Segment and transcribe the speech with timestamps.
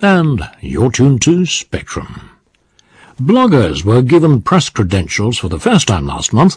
[0.00, 2.30] And you're tuned to Spectrum.
[3.20, 6.56] Bloggers were given press credentials for the first time last month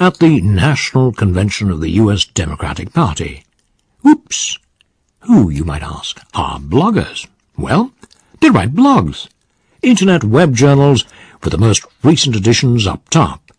[0.00, 2.24] at the National Convention of the U.S.
[2.24, 3.44] Democratic Party.
[4.04, 4.58] Oops!
[5.20, 7.28] Who, you might ask, are bloggers?
[7.56, 7.92] Well,
[8.40, 9.28] they write blogs.
[9.82, 11.04] Internet web journals
[11.44, 13.52] with the most recent editions up top.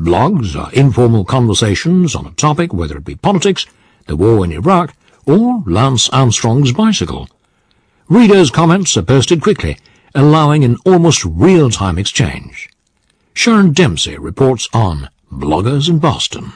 [0.00, 3.66] Blogs are informal conversations on a topic, whether it be politics,
[4.06, 4.94] the war in Iraq,
[5.26, 7.28] or Lance Armstrong's bicycle.
[8.10, 9.76] Readers' comments are posted quickly,
[10.14, 12.70] allowing an almost real-time exchange.
[13.34, 16.50] Sharon Dempsey reports on Bloggers in Boston.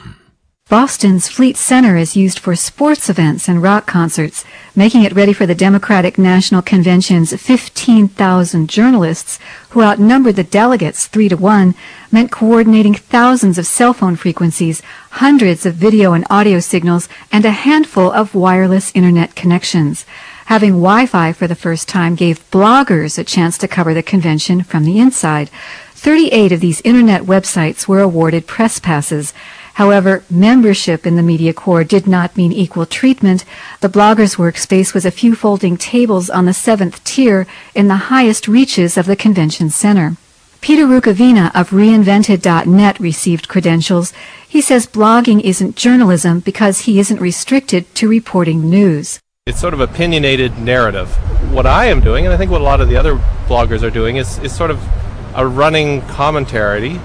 [0.67, 4.43] Boston's Fleet Center is used for sports events and rock concerts,
[4.75, 9.37] making it ready for the Democratic National Convention's 15,000 journalists,
[9.69, 11.75] who outnumbered the delegates three to one,
[12.11, 17.51] meant coordinating thousands of cell phone frequencies, hundreds of video and audio signals, and a
[17.51, 20.03] handful of wireless internet connections.
[20.45, 24.83] Having Wi-Fi for the first time gave bloggers a chance to cover the convention from
[24.83, 25.49] the inside.
[25.95, 29.33] 38 of these internet websites were awarded press passes.
[29.75, 33.45] However, membership in the Media Corps did not mean equal treatment.
[33.79, 38.47] The blogger's workspace was a few folding tables on the seventh tier in the highest
[38.47, 40.17] reaches of the convention center.
[40.59, 44.13] Peter Rukavina of reinvented.net received credentials.
[44.47, 49.22] He says blogging isn't journalism because he isn't restricted to reporting news.
[49.45, 51.09] It's sort of opinionated narrative.
[51.51, 53.15] What I am doing, and I think what a lot of the other
[53.49, 54.81] bloggers are doing, is, is sort of
[55.35, 56.97] a running commentary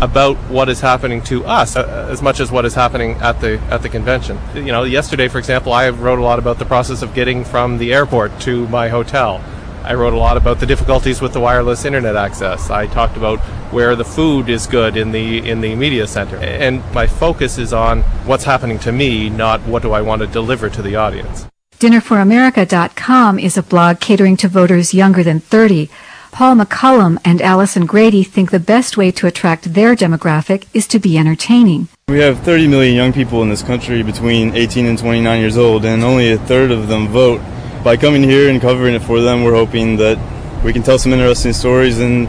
[0.00, 3.58] about what is happening to us uh, as much as what is happening at the
[3.68, 4.38] at the convention.
[4.54, 7.76] You know, yesterday, for example, I wrote a lot about the process of getting from
[7.76, 9.44] the airport to my hotel.
[9.84, 12.70] I wrote a lot about the difficulties with the wireless internet access.
[12.70, 13.38] I talked about
[13.70, 16.36] where the food is good in the in the media center.
[16.38, 20.26] And my focus is on what's happening to me, not what do I want to
[20.26, 21.46] deliver to the audience.
[21.82, 25.90] Dinnerforamerica.com is a blog catering to voters younger than 30.
[26.30, 31.00] Paul McCullum and Allison Grady think the best way to attract their demographic is to
[31.00, 31.88] be entertaining.
[32.06, 35.84] We have 30 million young people in this country between 18 and 29 years old,
[35.84, 37.40] and only a third of them vote.
[37.82, 40.18] By coming here and covering it for them, we're hoping that
[40.62, 42.28] we can tell some interesting stories and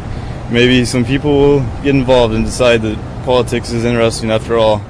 [0.52, 4.82] maybe some people will get involved and decide that politics is interesting after all.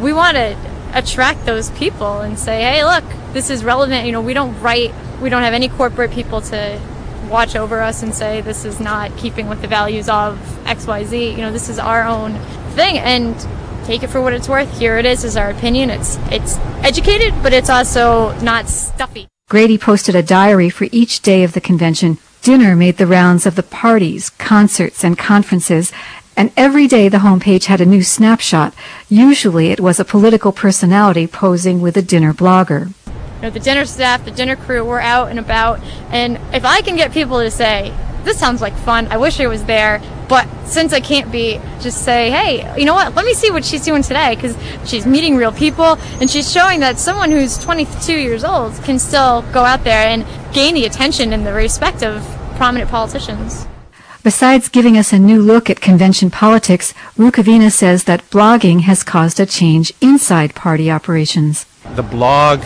[0.00, 0.56] We want to
[0.92, 4.06] attract those people and say, hey, look, this is relevant.
[4.06, 6.80] You know, we don't write, we don't have any corporate people to
[7.28, 11.32] watch over us and say this is not keeping with the values of XYZ.
[11.32, 12.34] You know, this is our own
[12.70, 13.36] thing and
[13.84, 14.78] take it for what it's worth.
[14.78, 15.90] Here it is is our opinion.
[15.90, 19.28] It's it's educated, but it's also not stuffy.
[19.48, 22.18] Grady posted a diary for each day of the convention.
[22.42, 25.90] Dinner made the rounds of the parties, concerts, and conferences,
[26.38, 28.72] and every day the homepage had a new snapshot.
[29.10, 32.94] Usually it was a political personality posing with a dinner blogger
[33.38, 35.80] you know, the dinner staff, the dinner crew, we're out and about.
[36.10, 37.94] And if I can get people to say,
[38.24, 42.04] this sounds like fun, I wish I was there, but since I can't be, just
[42.04, 45.36] say, hey, you know what, let me see what she's doing today, because she's meeting
[45.36, 49.84] real people, and she's showing that someone who's 22 years old can still go out
[49.84, 52.24] there and gain the attention and the respect of
[52.56, 53.68] prominent politicians.
[54.28, 59.40] Besides giving us a new look at convention politics, Rukavina says that blogging has caused
[59.40, 61.64] a change inside party operations.
[61.94, 62.60] The blog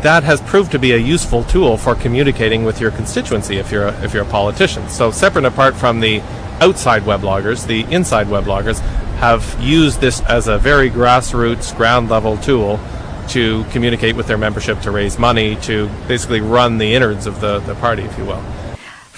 [0.00, 3.88] that has proved to be a useful tool for communicating with your constituency if you're
[3.88, 4.88] a, if you're a politician.
[4.88, 6.22] So separate apart from the
[6.62, 8.80] outside webloggers, the inside webloggers
[9.18, 12.80] have used this as a very grassroots, ground level tool
[13.28, 17.58] to communicate with their membership, to raise money, to basically run the innards of the,
[17.58, 18.42] the party, if you will.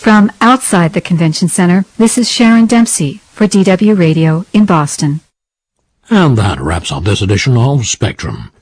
[0.04, 5.20] From outside the convention center, this is Sharon Dempsey for DW Radio in Boston.
[6.10, 8.52] And that wraps up this edition of Spectrum.